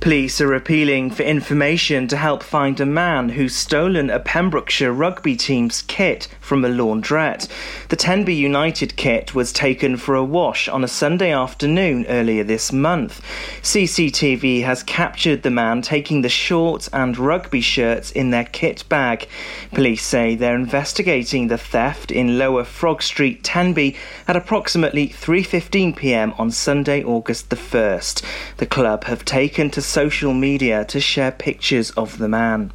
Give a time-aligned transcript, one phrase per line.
[0.00, 5.34] Police are appealing for information to help find a man who's stolen a Pembrokeshire rugby
[5.34, 7.48] team's kit from a laundrette.
[7.88, 12.72] The Tenby United kit was taken for a wash on a Sunday afternoon earlier this
[12.72, 13.20] month.
[13.62, 19.26] CCTV has captured the man taking the shorts and rugby shirts in their kit bag.
[19.72, 23.96] Police say they're investigating the theft in Lower Frog Street, Tenby
[24.28, 26.32] at approximately 3:15 p.m.
[26.38, 28.22] on Sunday, August the 1st.
[28.58, 32.72] The club have taken to social media to share pictures of the man.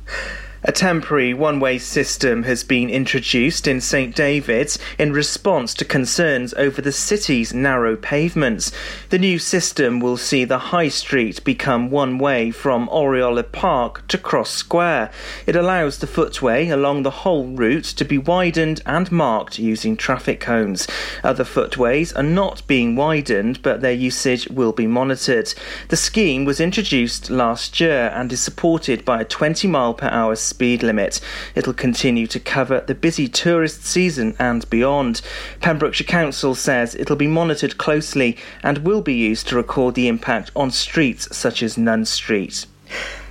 [0.66, 6.54] A temporary one way system has been introduced in St David's in response to concerns
[6.54, 8.72] over the city's narrow pavements.
[9.10, 14.08] The new system will see the High Street become one way from Oriel y Parc
[14.08, 15.12] to Cross Square.
[15.46, 20.40] It allows the footway along the whole route to be widened and marked using traffic
[20.40, 20.88] cones.
[21.26, 25.54] Other footways are not being widened, but their usage will be monitored.
[25.90, 30.38] The scheme was introduced last year and is supported by a 20 mile per hour
[30.54, 31.20] speed limit.
[31.56, 35.22] It'll continue to cover the busy tourist season and beyond.
[35.62, 40.52] Pembrokeshire Council says it'll be monitored closely and will be used to record the impact
[40.56, 42.68] on streets such as Nun Street.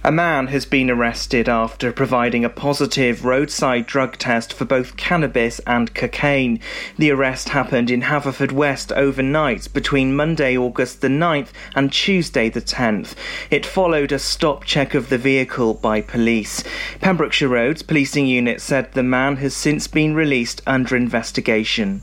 [0.05, 5.61] A man has been arrested after providing a positive roadside drug test for both cannabis
[5.61, 6.59] and cocaine.
[6.98, 13.14] The arrest happened in Haverfordwest overnight between Monday, August the 9th and Tuesday the 10th.
[13.48, 16.64] It followed a stop check of the vehicle by police.
[17.00, 22.03] Pembrokeshire Roads Policing Unit said the man has since been released under investigation.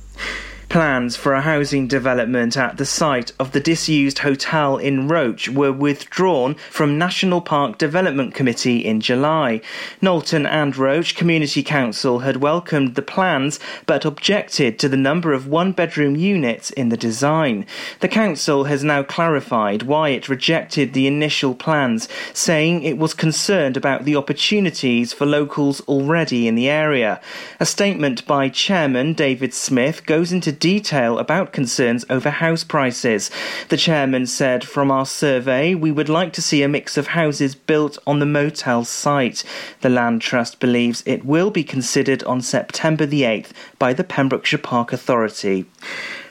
[0.69, 5.73] Plans for a housing development at the site of the disused hotel in Roch were
[5.73, 9.61] withdrawn from National Park Development Committee in July.
[9.99, 15.47] Nolton and Roch Community Council had welcomed the plans but objected to the number of
[15.47, 17.65] one bedroom units in the design.
[18.01, 23.75] The council has now clarified why it rejected the initial plans, saying it was concerned
[23.75, 27.19] about the opportunities for locals already in the area.
[27.59, 33.31] A statement by Chairman David Smith goes into detail about concerns over house prices.
[33.69, 37.55] The chairman said, From our survey, we would like to see a mix of houses
[37.55, 39.43] built on the motel site.
[39.81, 44.59] The Land Trust believes it will be considered on September the 8th by the Pembrokeshire
[44.59, 45.65] Park Authority.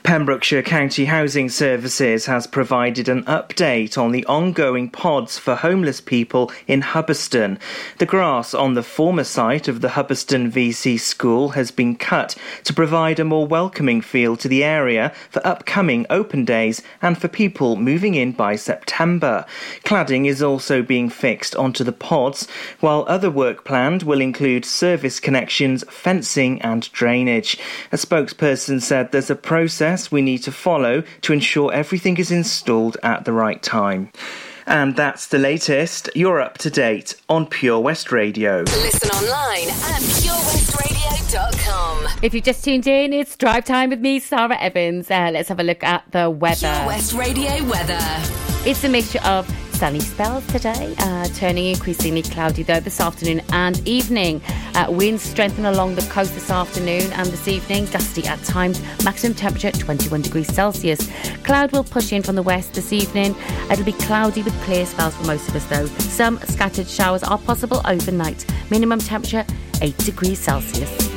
[0.08, 6.50] Pembrokeshire County Housing Services has provided an update on the ongoing pods for homeless people
[6.66, 7.58] in Hubberston.
[7.98, 12.72] The grass on the former site of the Hubberston VC School has been cut to
[12.72, 17.76] provide a more welcoming feel to the area for upcoming open days and for people
[17.76, 19.44] moving in by September.
[19.84, 22.48] Cladding is also being fixed onto the pods,
[22.80, 27.58] while other work planned will include service connections, fencing, and drainage.
[27.92, 32.30] A spokesperson said there's a process process we need to follow to ensure everything is
[32.30, 34.10] installed at the right time.
[34.66, 36.10] And that's the latest.
[36.14, 38.62] You're up to date on Pure West Radio.
[38.62, 42.06] Listen online at purewestradio.com.
[42.22, 45.10] If you've just tuned in, it's drive time with me, Sara Evans.
[45.10, 46.70] Uh, let's have a look at the weather.
[46.74, 47.98] Pure West Radio weather.
[48.66, 49.48] It's a mixture of
[49.78, 54.42] sunny spells today, uh, turning increasingly cloudy though this afternoon and evening.
[54.74, 59.36] Uh, winds strengthen along the coast this afternoon and this evening, gusty at times, maximum
[59.36, 61.08] temperature 21 degrees Celsius.
[61.44, 63.36] Cloud will push in from the west this evening.
[63.70, 65.86] It'll be cloudy with clear spells for most of us though.
[65.86, 68.44] Some scattered showers are possible overnight.
[68.70, 69.46] Minimum temperature
[69.80, 71.07] 8 degrees Celsius.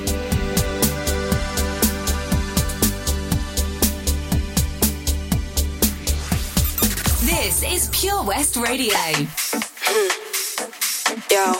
[7.62, 8.98] This is Pure West Radio.
[11.30, 11.54] Yo.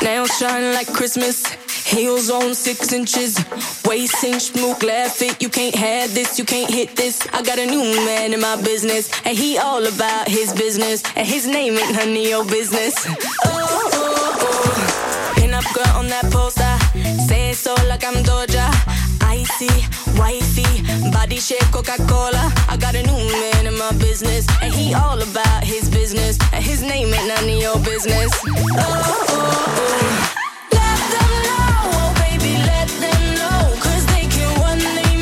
[0.02, 1.44] Nails shine like Christmas.
[1.84, 3.36] Heels on six inches.
[3.84, 5.42] Waist cinch, smooth, glad fit.
[5.42, 7.26] You can't have this, you can't hit this.
[7.34, 9.10] I got a new man in my business.
[9.26, 11.02] And he all about his business.
[11.14, 12.94] And his name ain't none of your business.
[13.06, 13.12] Oh,
[13.44, 15.34] oh, oh.
[15.36, 16.78] Pin up girl on that poster.
[17.26, 18.72] Say it so like I'm Doja.
[19.20, 19.68] Icy,
[20.18, 20.82] wifey,
[21.12, 22.52] body shape Coca-Cola.
[22.68, 26.38] I got a new man in my business, and he all about his business.
[26.52, 28.30] And his name ain't none of your business.
[28.44, 30.34] Oh, oh, oh.
[30.78, 33.60] Let them know, oh baby, let them know.
[33.82, 35.16] 'Cause they can run their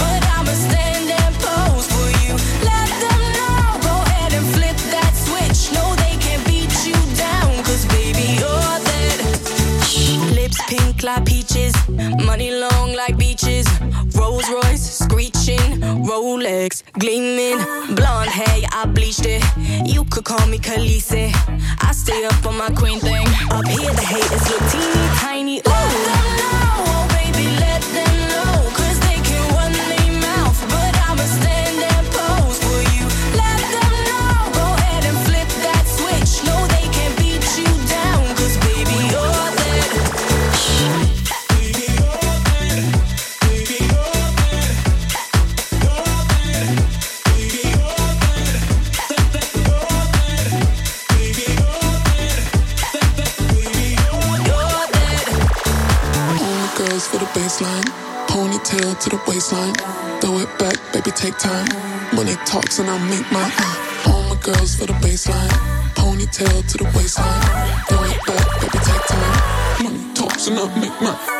[0.00, 2.32] but I'ma stand and pose for you.
[2.70, 3.58] Let them know,
[3.88, 5.60] go ahead and flip that switch.
[5.76, 9.18] No, they can't beat you down, 'cause baby, you're that.
[10.38, 11.74] Lips pink like peaches,
[12.28, 12.79] money long
[16.50, 17.58] legs gleaming.
[17.94, 19.42] Blonde hair, I bleached it.
[19.86, 21.26] You could call me Khaleesi.
[21.88, 23.26] I stay up on my queen thing.
[23.56, 25.58] Up here, the haters look teeny tiny.
[25.68, 25.79] Ooh.
[57.00, 57.84] bass for the baseline.
[58.28, 59.74] Ponytail to the waistline.
[60.20, 61.66] Throw it back, baby, take time.
[62.14, 63.52] Money talks and I make mine.
[63.58, 64.12] Uh.
[64.12, 65.50] All my girls for the baseline.
[65.94, 67.42] Ponytail to the waistline.
[67.88, 69.84] Throw it back, baby, take time.
[69.84, 71.39] Money talks and I make mine.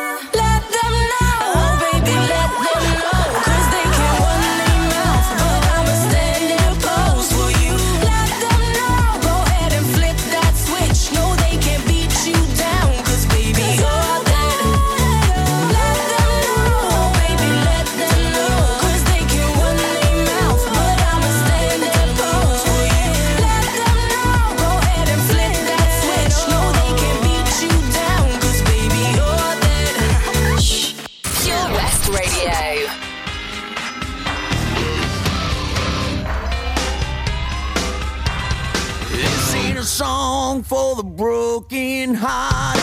[42.21, 42.80] heart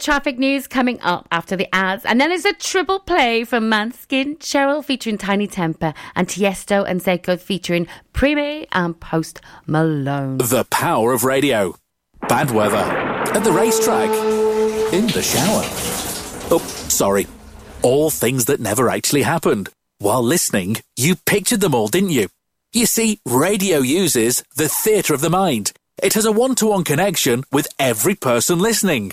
[0.00, 2.04] traffic news coming up after the ads.
[2.04, 7.00] And then there's a triple play from Måneskin, Cheryl featuring Tinie Tempah, and Tiesto and
[7.00, 10.38] Zeko featuring Prime and Post Malone.
[10.38, 11.76] The power of radio.
[12.28, 12.76] Bad weather.
[12.76, 14.10] At the racetrack.
[14.92, 15.62] In the shower.
[16.50, 17.26] Oh, sorry.
[17.82, 19.68] All things that never actually happened.
[19.98, 22.28] While listening, you pictured them all, didn't you?
[22.72, 25.72] You see, radio uses the theatre of the mind.
[26.02, 29.12] It has a one to one connection with every person listening.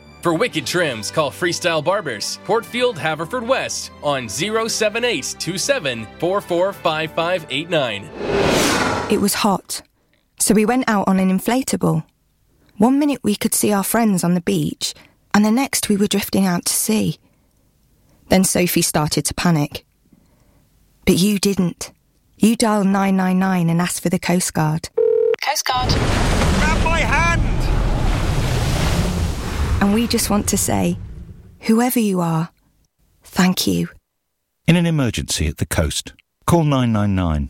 [0.21, 6.07] For wicked trims, call Freestyle Barbers, Portfield, Haverford West, on 07827
[9.09, 9.81] It was hot,
[10.39, 12.03] so we went out on an inflatable.
[12.77, 14.93] One minute we could see our friends on the beach,
[15.33, 17.17] and the next we were drifting out to sea.
[18.29, 19.85] Then Sophie started to panic.
[21.07, 21.91] But you didn't.
[22.37, 24.89] You dialed 999 and asked for the Coast Guard.
[25.43, 25.89] Coast Guard.
[25.89, 27.41] Grab my hand!
[29.81, 30.97] And we just want to say,
[31.61, 32.51] whoever you are,
[33.23, 33.89] thank you.
[34.67, 36.13] In an emergency at the coast,
[36.45, 37.49] call 999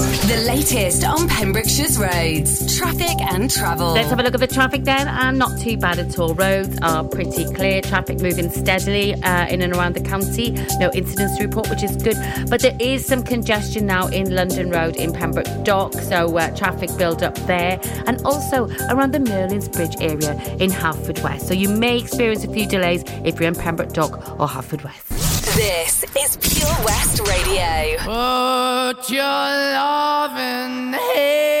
[0.11, 3.93] The latest on Pembrokeshire's roads, traffic and travel.
[3.93, 6.33] Let's have a look at the traffic then, and not too bad at all.
[6.35, 10.51] Roads are pretty clear, traffic moving steadily uh, in and around the county.
[10.79, 12.17] No incidents to report, which is good.
[12.49, 16.89] But there is some congestion now in London Road in Pembroke Dock, so uh, traffic
[16.97, 21.43] build up there, and also around the Merlin's Bridge area in Haverfordwest.
[21.43, 25.30] So you may experience a few delays if you're in Pembroke Dock or Haverfordwest.
[25.61, 27.97] This is Pure West Radio.
[27.99, 31.60] Put your loving hand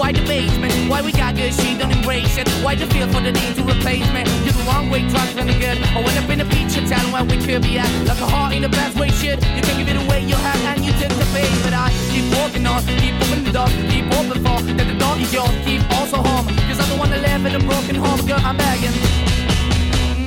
[0.00, 0.72] Why the basement?
[0.88, 2.48] Why we got good, she don't embrace it?
[2.64, 4.24] Why the feel for the need to replace me?
[4.48, 5.76] You're the wrong way, trying to good.
[5.92, 7.90] I went up in a feature town where we could be at.
[8.08, 9.44] Like a heart in a best way, shit.
[9.54, 11.52] You can give it away, you have, and you took the bait.
[11.62, 15.20] But I keep walking on, keep moving the dog, keep walking for that the dog
[15.20, 16.48] is yours, keep also home.
[16.64, 18.96] Cause I don't wanna live in a broken home, girl, I'm begging.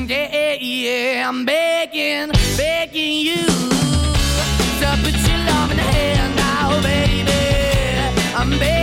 [0.06, 6.80] Yeah, yeah, yeah, I'm begging, begging you to put your love in the hand now,
[6.86, 7.42] baby.
[8.38, 8.83] I'm begging.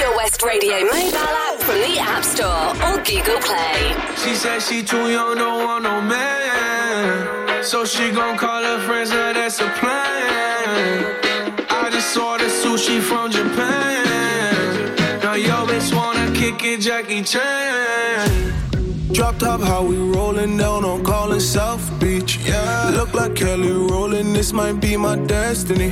[0.00, 3.94] Pure West Radio mobile app from the App Store or Google Play.
[4.16, 7.62] She said she too young, don't want no man.
[7.62, 11.66] So she gon' call her friends, now that's a plan.
[11.68, 15.20] I just ordered sushi from Japan.
[15.22, 18.69] Now yo bitch wanna kick it, Jackie Chan.
[19.12, 22.38] Drop top, how we rolling down on calling South Beach.
[22.44, 24.32] Yeah, look like Kelly rolling.
[24.32, 25.90] This might be my destiny.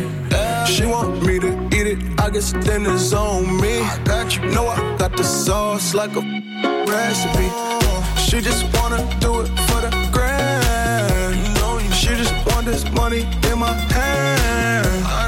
[0.66, 1.98] She want me to eat it.
[2.20, 3.80] I guess then it's on me.
[3.80, 4.48] I got you.
[4.50, 6.20] Know I got the sauce like a
[6.86, 7.48] recipe.
[8.20, 11.94] She just wanna do it for the grand.
[11.94, 15.27] She just want this money in my hand.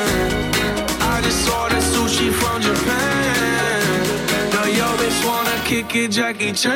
[5.71, 6.73] Kick it, Jackie Chan.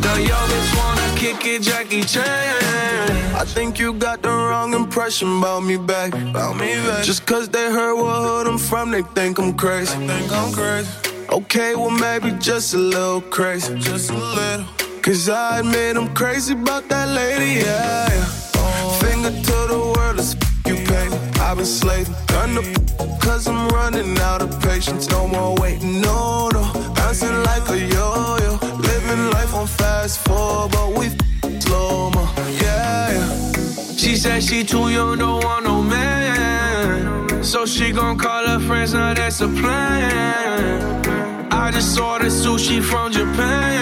[0.00, 2.22] Now yo bitch wanna kick it, Jackie Chan.
[3.34, 6.14] I think you got the wrong impression about me back.
[6.14, 7.02] About me back.
[7.02, 9.98] Just cause they heard what hood I'm from, they think I'm crazy.
[9.98, 10.88] They think I'm crazy.
[11.30, 13.76] Okay, well maybe just a little crazy.
[13.80, 14.91] Just a little.
[15.02, 18.06] Cause I admit I'm crazy about that lady, yeah.
[18.08, 18.98] yeah.
[19.00, 20.34] Finger to the world, it's
[20.64, 21.08] you pay.
[21.40, 25.10] I've been slaving, done the cause I'm running out of patience.
[25.10, 26.62] No more waiting, no, no.
[26.94, 28.58] Bouncing like a yo-yo.
[28.78, 31.08] Living life on fast forward, but we
[31.58, 32.22] slow mo,
[32.62, 33.96] yeah, yeah.
[33.96, 37.42] She said she too young, don't want no man.
[37.42, 41.02] So she gon' call her friends, now that's a plan.
[41.50, 43.81] I just ordered sushi from Japan.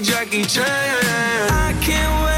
[0.00, 0.64] Jackie Chan.
[0.64, 2.33] I can't wait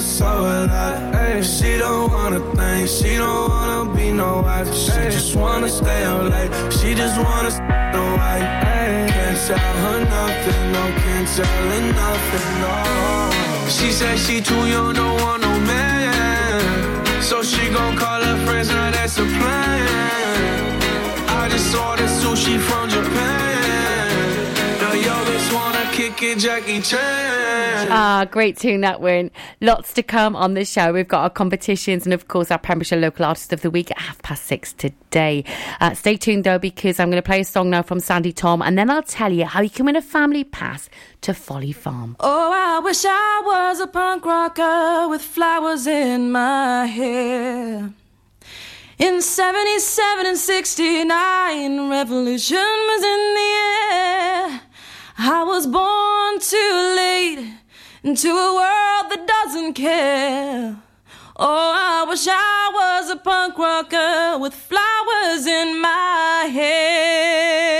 [0.00, 1.14] I so alive.
[1.14, 4.72] Ay, she don't wanna think, she don't wanna be no wife.
[4.74, 8.46] She just wanna stay up late, she just wanna stay no white.
[9.12, 12.74] Can't tell her nothing, no, can't tell her nothing, no.
[13.68, 16.62] She said she too young, don't want no man.
[17.20, 20.70] So she gon' call her friends, now that's a plan.
[21.28, 23.39] I just saw ordered sushi from Japan.
[26.10, 27.88] Now yo bitch wanna kick it, Jackie Chan.
[27.90, 29.30] Ah, great tune that one.
[29.60, 30.92] Lots to come on the show.
[30.92, 33.98] We've got our competitions and, of course, our Pembrokeshire Local Artist of the Week at
[33.98, 35.44] half past six today.
[35.80, 38.62] Uh, stay tuned, though, because I'm going to play a song now from Sandi Thom,
[38.62, 40.88] and then I'll tell you how you can win a family pass
[41.22, 42.16] to Folly Farm.
[42.20, 47.92] Oh, I wish I was a punk rocker with flowers in my hair.
[48.98, 53.56] In 77 and 69, revolution was in the
[53.94, 54.60] air.
[55.22, 57.52] I was born too late
[58.02, 60.78] into a world that doesn't care.
[61.36, 67.79] Oh, I wish I was a punk rocker with flowers in my hair.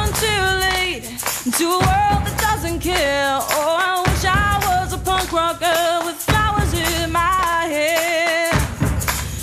[1.49, 3.39] to a world that doesn't care.
[3.41, 8.53] Oh, I wish I was a punk rocker with flowers in my hair.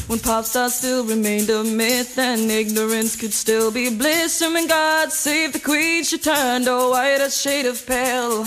[0.06, 4.40] When pop stars still remained a myth and ignorance could still be bliss.
[4.42, 8.46] And when God save the queen, she turned a whiter shade of pale.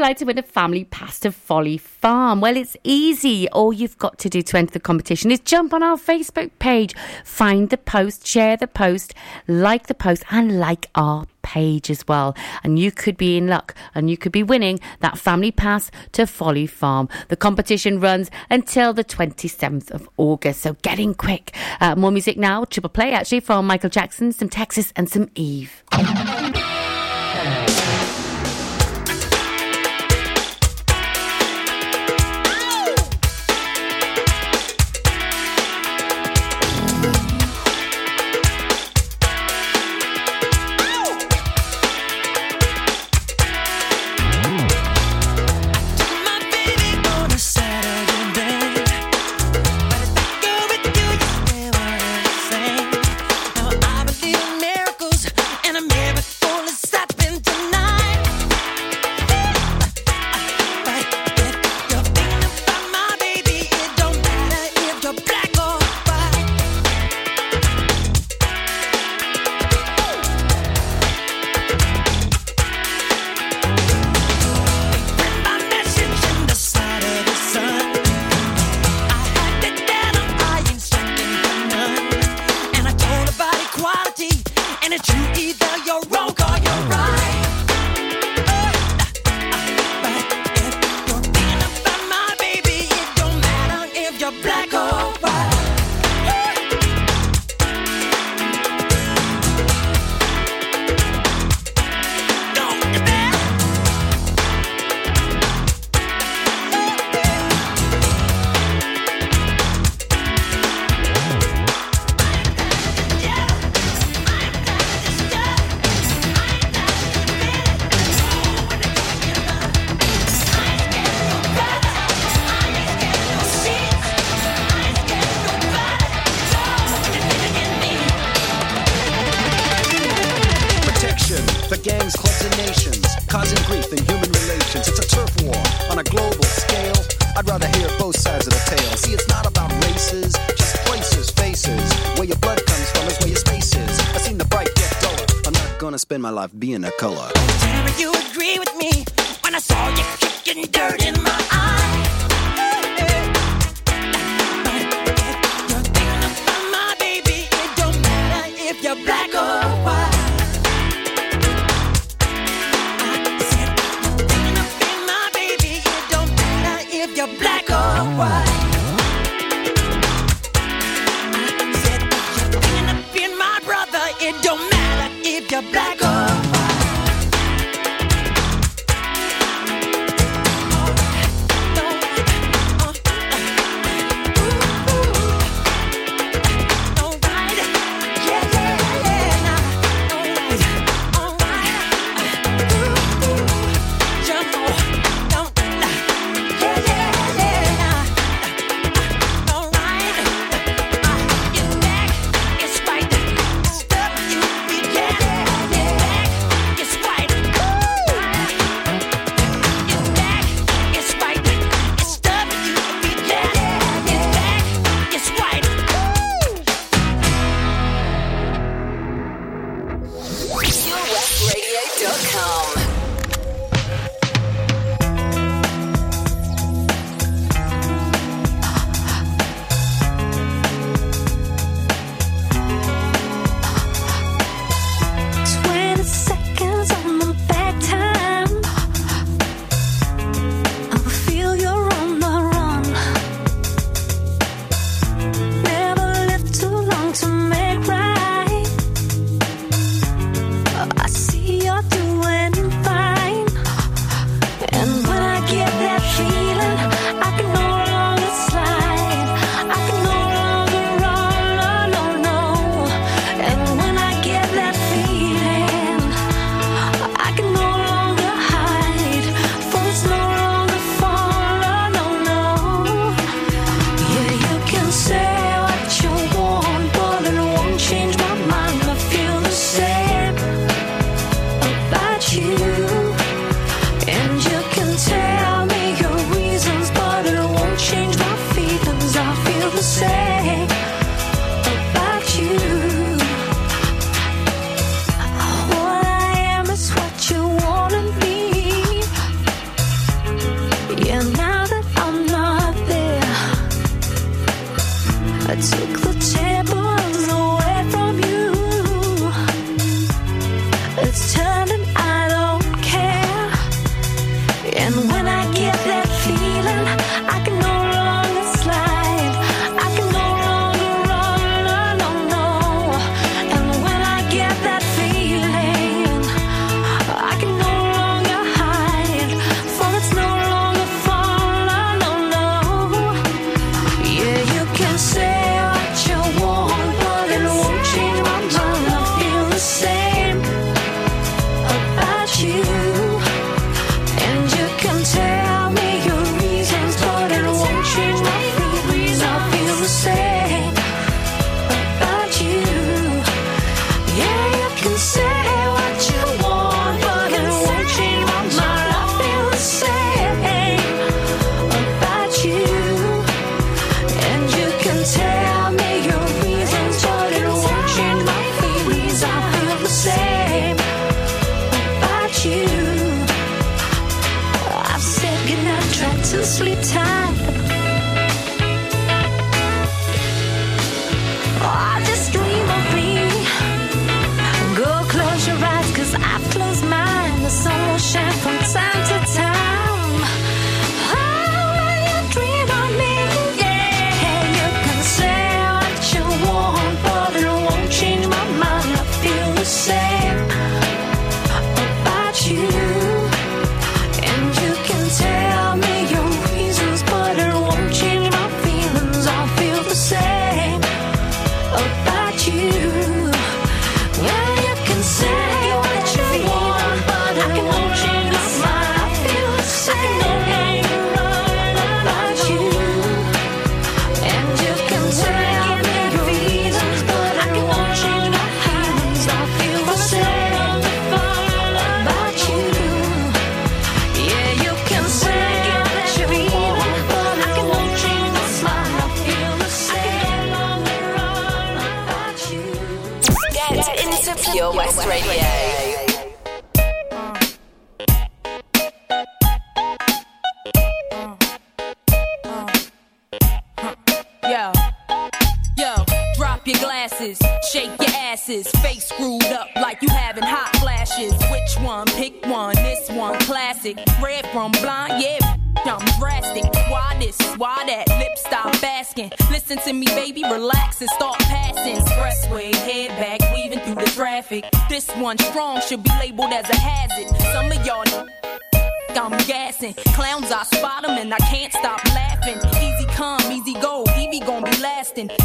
[0.00, 2.40] Like to win a family pass to Folly Farm?
[2.40, 3.46] Well, it's easy.
[3.50, 6.94] All you've got to do to enter the competition is jump on our Facebook page,
[7.22, 9.12] find the post, share the post,
[9.46, 12.34] like the post, and like our page as well.
[12.64, 16.26] And you could be in luck and you could be winning that family pass to
[16.26, 17.06] Folly Farm.
[17.28, 20.62] The competition runs until the 27th of August.
[20.62, 21.54] So, get in quick.
[21.78, 25.84] Uh, more music now, triple play actually from Michael Jackson, some Texas, and some Eve.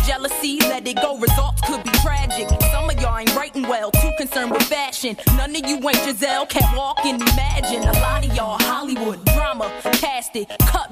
[0.06, 1.18] Jealousy, let it go.
[1.18, 2.48] Results could be tragic.
[2.72, 5.18] Some of y'all ain't writing well, too concerned with fashion.
[5.36, 7.84] None of you ain't Giselle, can't walk and imagine.
[7.84, 10.85] A lot of y'all Hollywood drama, cast it, cut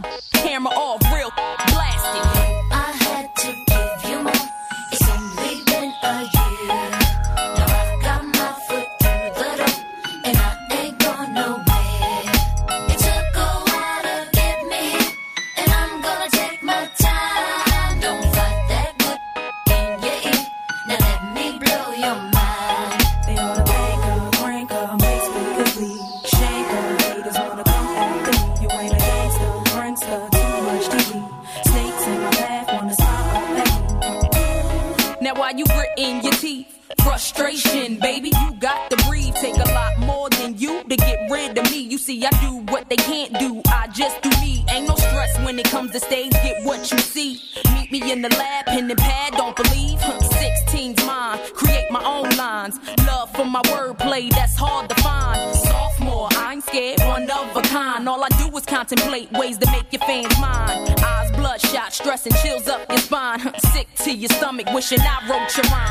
[64.83, 64.99] motion.
[65.01, 65.82] I wrote your mind.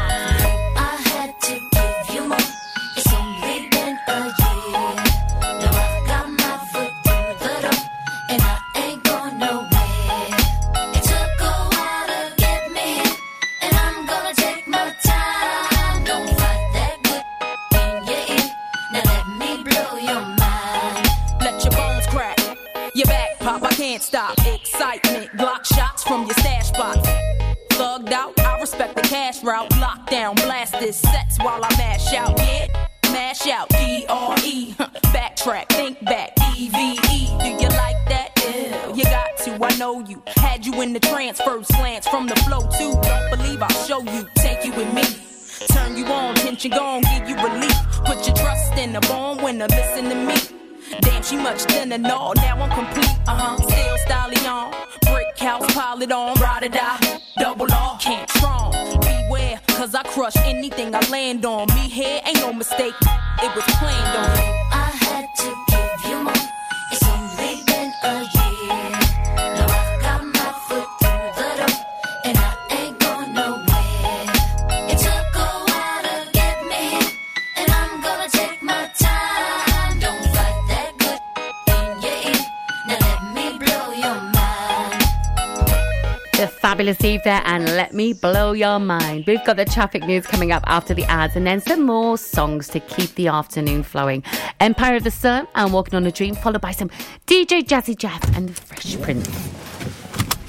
[86.82, 89.22] Fabulous Eve there, and let me blow your mind.
[89.28, 92.66] We've got the traffic news coming up after the ads, and then some more songs
[92.70, 94.24] to keep the afternoon flowing.
[94.58, 96.90] Empire of the Sun and Walking on a Dream, followed by some
[97.28, 99.28] DJ Jazzy Jeff and the Fresh Prince.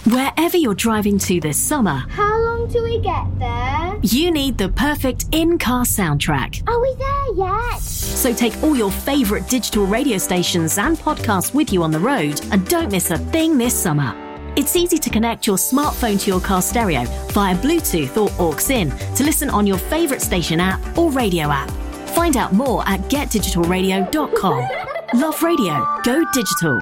[0.07, 3.99] Wherever you're driving to this summer, How long do we get there?
[4.01, 6.67] you need the perfect in car soundtrack.
[6.67, 7.79] Are we there yet?
[7.79, 12.41] So take all your favourite digital radio stations and podcasts with you on the road
[12.51, 14.15] and don't miss a thing this summer.
[14.55, 18.91] It's easy to connect your smartphone to your car stereo via Bluetooth or aux in
[19.15, 21.71] to listen on your favourite station app or radio app.
[22.09, 25.19] Find out more at getdigitalradio.com.
[25.19, 25.99] Love radio.
[26.03, 26.79] Go digital.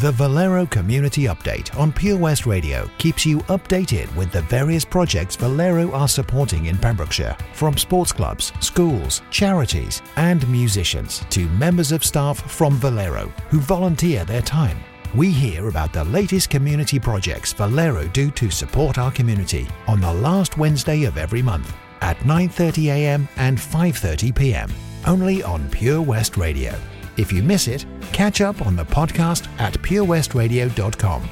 [0.00, 5.36] The Valero Community Update on Pure West Radio keeps you updated with the various projects
[5.36, 12.04] Valero are supporting in Pembrokeshire, from sports clubs, schools, charities, and musicians to members of
[12.04, 14.76] staff from Valero who volunteer their time.
[15.14, 20.12] We hear about the latest community projects Valero do to support our community on the
[20.12, 23.28] last Wednesday of every month at 9:30 a.m.
[23.36, 24.70] and 5:30 p.m.
[25.06, 26.74] only on Pure West Radio.
[27.16, 31.28] If you miss it, catch up on the podcast at purewestradio.com.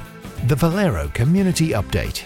[0.47, 2.25] The Valero Community Update.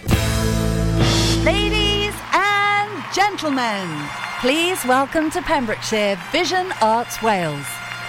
[1.43, 3.87] Ladies and gentlemen,
[4.39, 7.65] please welcome to Pembrokeshire Vision Arts Wales,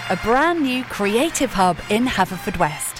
[0.08, 2.99] a brand new creative hub in Haverfordwest.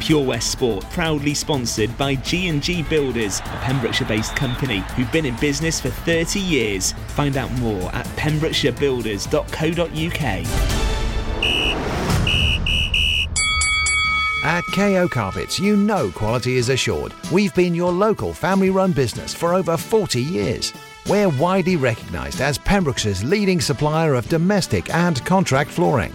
[0.00, 5.80] Pure West Sport, proudly sponsored by G&G Builders, a Pembrokeshire-based company who've been in business
[5.80, 6.92] for 30 years.
[7.08, 10.88] Find out more at pembrokeshirebuilders.co.uk.
[14.44, 17.12] At KO Carpets, you know quality is assured.
[17.32, 20.72] We've been your local family run business for over 40 years.
[21.08, 26.14] We're widely recognised as Pembrokeshire's leading supplier of domestic and contract flooring.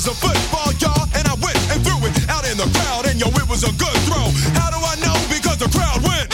[0.00, 3.20] was a football, y'all, and I went and threw it out in the crowd, and
[3.20, 4.32] yo, it was a good throw.
[4.56, 5.12] How do I know?
[5.28, 6.32] Because the crowd went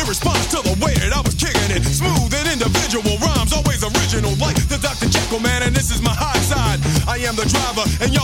[0.00, 1.84] in response to the way that I was kicking it.
[1.84, 5.12] Smooth and individual rhymes, always original, like the Dr.
[5.12, 6.80] Jekyll man, and this is my high side.
[7.04, 8.19] I am the driver, and you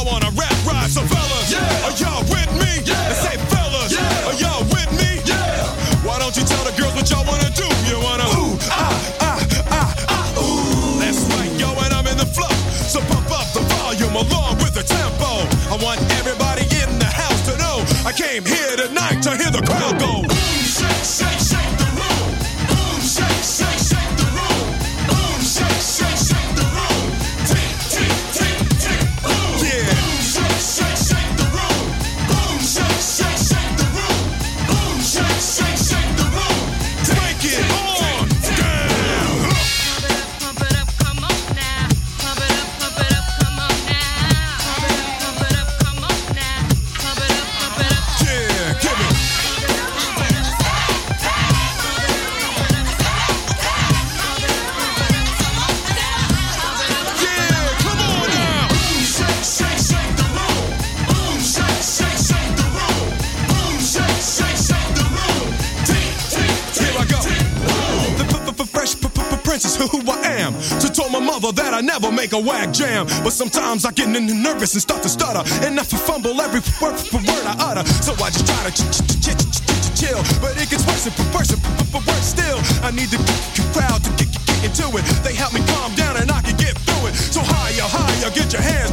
[72.26, 73.06] Make a whack jam.
[73.22, 75.46] But sometimes I get nervous and start to stutter.
[75.64, 77.86] And I fumble every word, for word I utter.
[78.02, 80.18] So I just try to ch- ch- ch- ch- ch- ch- chill.
[80.42, 81.62] But it gets worse and worse and
[81.94, 82.58] worse still.
[82.82, 83.22] I need the
[83.70, 85.06] crowd to get, get into it.
[85.22, 87.14] They help me calm down and I can get through it.
[87.14, 88.85] So higher, higher, get your hands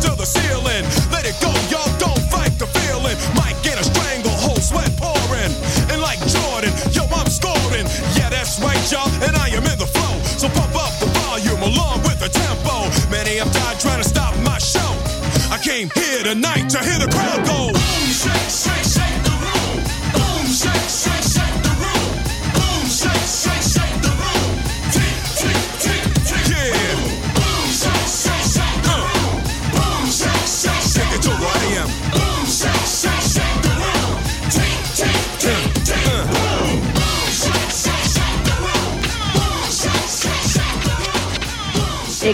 [16.41, 17.72] to hear the crowd go.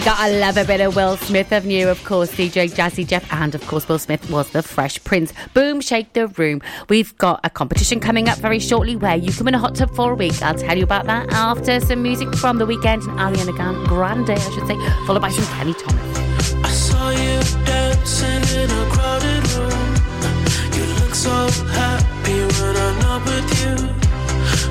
[0.00, 0.08] Room.
[0.08, 1.88] You gotta love a bit of Will Smith, of new.
[1.88, 5.32] Of course, DJ Jazzy Jeff, and of course, Will Smith was the Fresh Prince.
[5.54, 6.62] Boom, shake the room.
[6.88, 9.94] We've got a competition coming up very shortly where you can win a hot tub
[9.94, 10.40] for a week.
[10.42, 14.38] I'll tell you about that after some music from the Weeknd and Ariana Grande, I
[14.38, 14.76] should say,
[15.06, 16.18] followed by some Kenny Thomas.
[16.64, 19.94] I saw you dancing in a crowded room.
[20.76, 23.76] You look so happy when I'm not with you.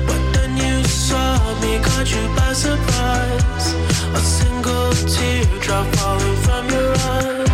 [0.06, 4.39] But then you saw me, caught you by surprise.
[5.06, 7.49] Teardrop falling from your eye.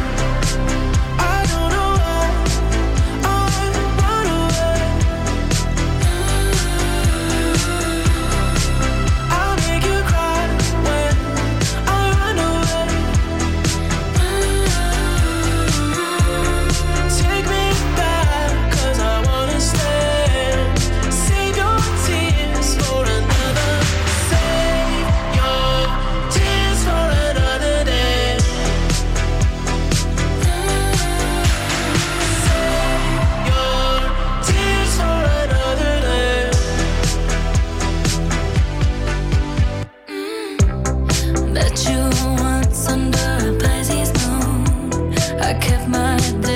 [45.97, 46.56] まで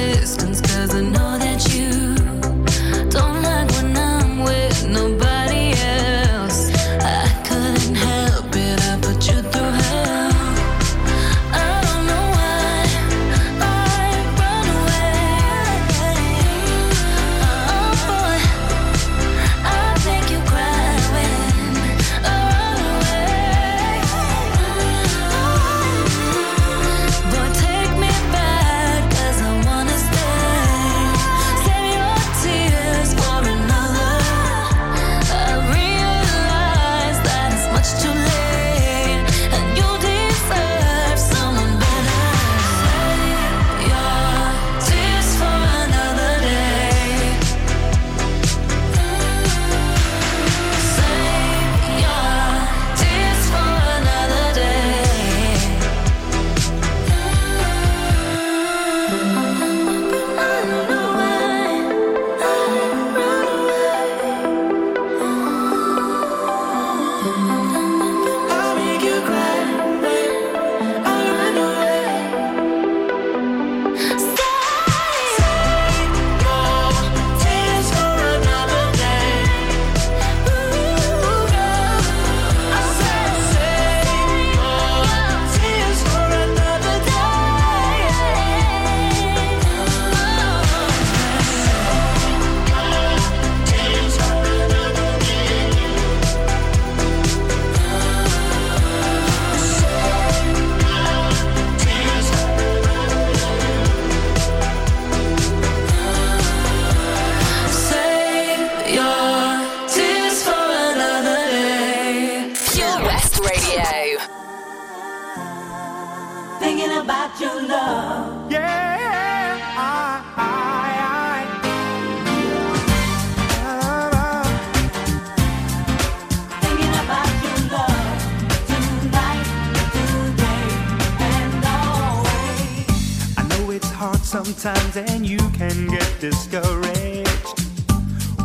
[134.31, 137.49] sometimes and you can get discouraged.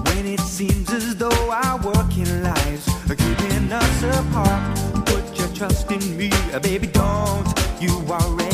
[0.06, 5.92] When it seems as though our working lives are keeping us apart put your trust
[5.92, 6.32] in me
[6.62, 7.48] baby don't
[7.80, 8.45] you worry.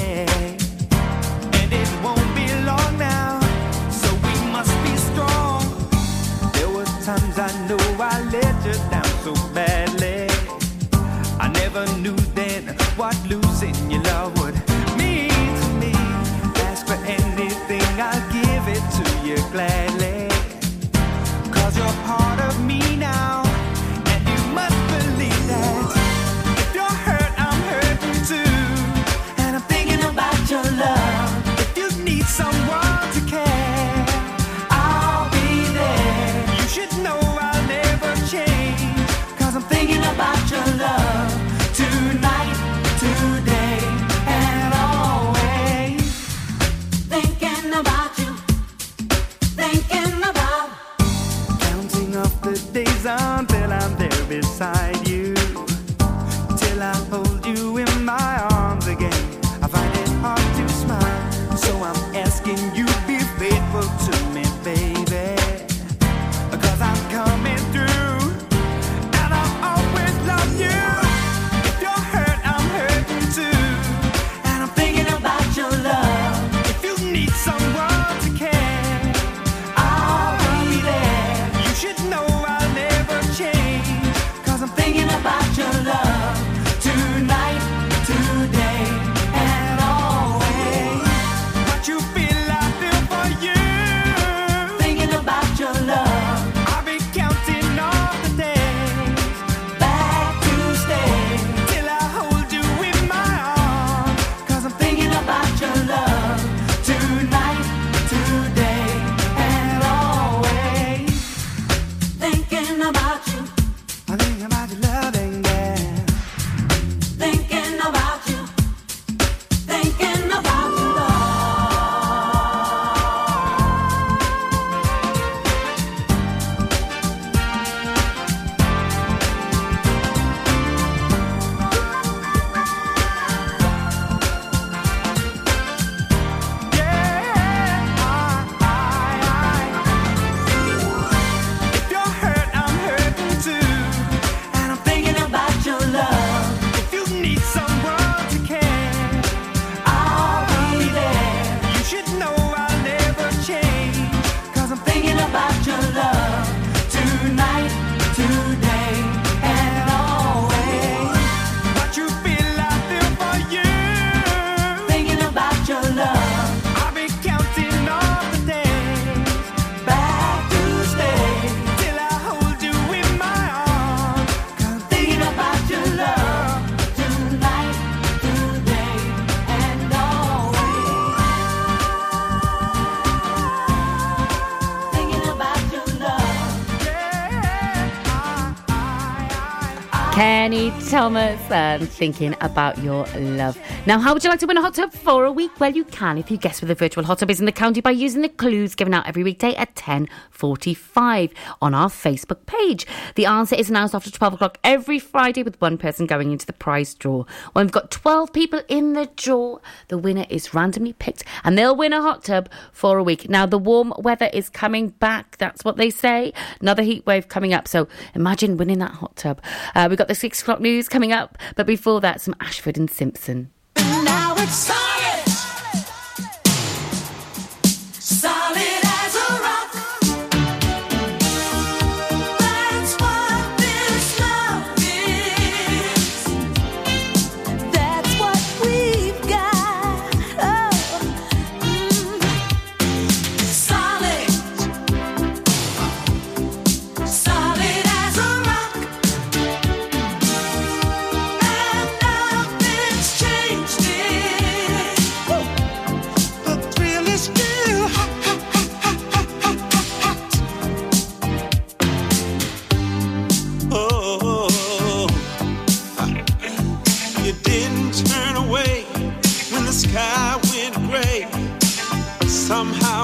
[190.12, 193.58] Kenny Thomas and thinking about your love.
[193.86, 195.58] Now, how would you like to win a hot tub for a week?
[195.58, 197.80] Well, you can if you guess where the virtual hot tub is in the county
[197.80, 201.32] by using the clues given out every weekday at 10.45
[201.62, 202.86] on our Facebook page.
[203.16, 206.54] The answer is announced after 12 o'clock every Friday with one person going into the
[206.54, 207.24] prize draw.
[207.54, 211.76] When we've got 12 people in the draw, the winner is randomly picked and they'll
[211.76, 213.30] win a hot tub for a week.
[213.30, 215.38] Now, the warm weather is coming back.
[215.38, 216.34] That's what they say.
[216.60, 217.66] Another heat wave coming up.
[217.66, 219.42] So imagine winning that hot tub.
[219.74, 222.90] Uh, we got the six o'clock news coming up, but before that, some Ashford and
[222.90, 223.52] Simpson.
[223.76, 224.08] And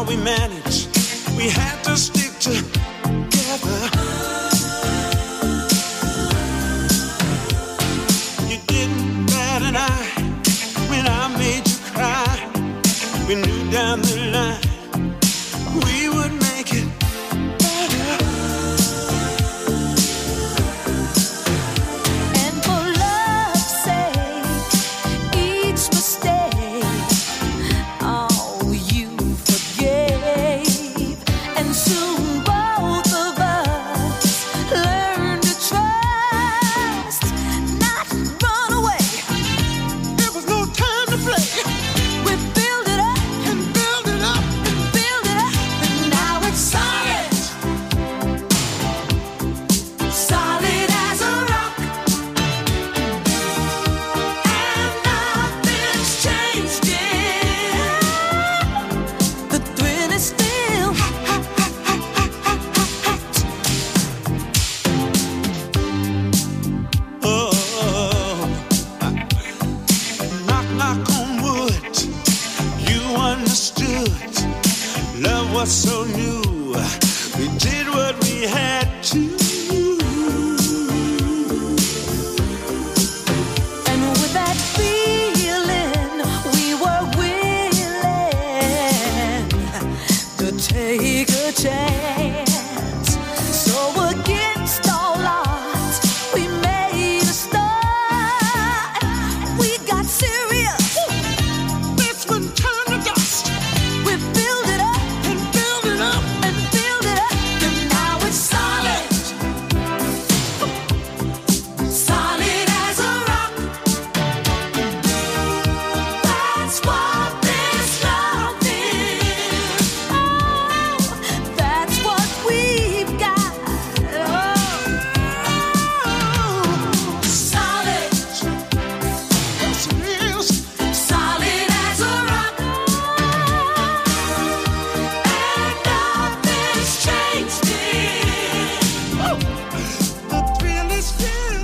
[0.07, 0.87] we managed.
[1.37, 3.79] We had to stick together.
[8.49, 10.07] You didn't bat an eye
[10.89, 12.37] when I made you cry.
[13.27, 14.66] We knew down the line.